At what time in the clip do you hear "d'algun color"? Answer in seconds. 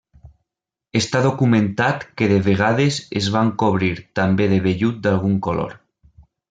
5.07-5.81